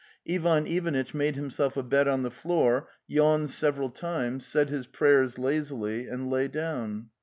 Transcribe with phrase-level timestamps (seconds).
[0.27, 5.37] Ivan Ivanitch made himself a bed on the floor, yawned several times, said his prayers
[5.37, 7.11] lazily, and lay down.